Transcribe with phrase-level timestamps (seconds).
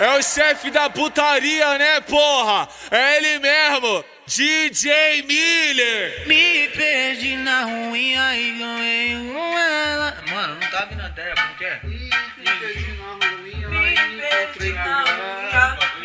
[0.00, 2.66] É o chefe da putaria, né, porra?
[2.90, 6.26] É ele mesmo, DJ Miller.
[6.26, 10.16] Me perdi na ruinha e ganhei com ela.
[10.32, 11.80] Mano, não tá vindo a ideia, como que é?
[11.84, 13.90] Me perdi na ruinha, me.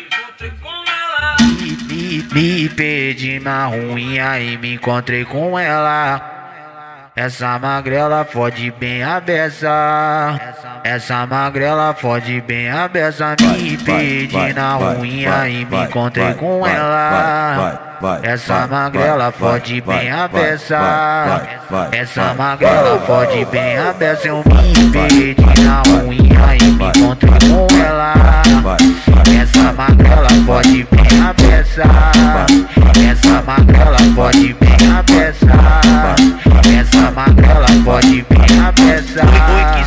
[0.04, 1.36] Encontrei com ela.
[1.40, 6.35] Me, me, me perdi na ruinha e me encontrei com ela.
[7.16, 10.38] Essa magrela fode bem a beça.
[10.84, 13.34] Essa magrela fode bem a beça.
[13.40, 17.96] Me pedi na ruinha e me encontrei com ela.
[18.22, 21.40] Essa magrela fode bem a beça.
[21.90, 24.28] Essa magrela fode bem a beça.
[24.28, 27.45] Eu me pedi na ruinha e me encontrei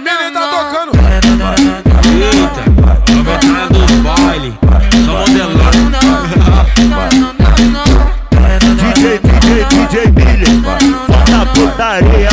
[0.00, 0.92] não, tá tocando.
[2.20, 2.62] Eita,
[3.70, 4.50] do baile,
[5.04, 5.78] só modelado.
[8.76, 10.48] DJ, DJ, DJ Milha,
[11.08, 12.30] volta putaria.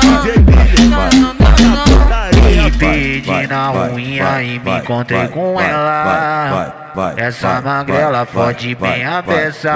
[0.00, 1.09] DJ Milha,
[4.50, 6.74] e me encontrei com ela.
[7.16, 9.72] Essa magrela pode bem a beça.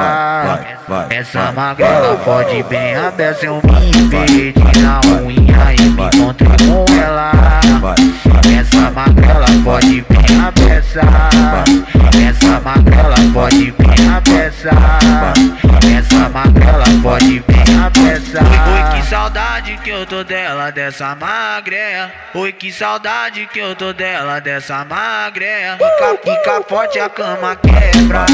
[1.11, 3.47] Essa magrela pode bem a beça.
[3.47, 7.31] Eu me perdi na unha e me encontrei com ela.
[8.59, 11.01] Essa magrela pode bem a beça.
[12.29, 14.71] Essa magrela pode bem a beça.
[15.97, 17.34] Essa magrela pode
[19.05, 22.13] saudade que eu tô dela, dessa magreia.
[22.35, 25.77] Oi, que saudade que eu tô dela, dessa magreia.
[25.77, 28.25] Fica, fica forte, a cama quebra.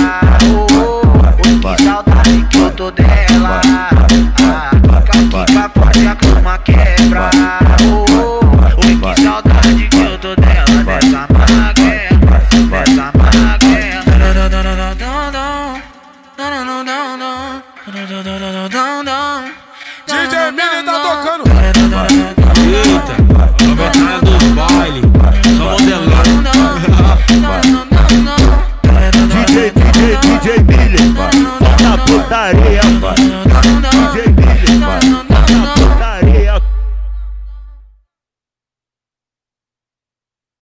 [0.45, 1.17] Oh,
[1.47, 3.61] oi, que saudade que eu tô dela.
[4.09, 7.31] Fica, fica forte, a cama quebra.
[7.83, 12.11] Oh, oi, que saudade que eu tô dela, dessa magreia.
[12.71, 13.51] Dessa magreia.
[20.11, 21.45] DJ Mini tá, tá tocando.
[22.67, 25.03] Eita, aproveitar do baile.
[25.57, 26.25] Só modelar.
[29.29, 30.99] DJ, DJ, DJ Mini.
[31.59, 33.00] Só na putaria.